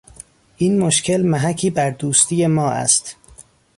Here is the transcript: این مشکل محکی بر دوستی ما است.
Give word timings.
این 0.57 0.79
مشکل 0.79 1.21
محکی 1.21 1.69
بر 1.69 1.89
دوستی 1.89 2.47
ما 2.47 2.69
است. 2.69 3.15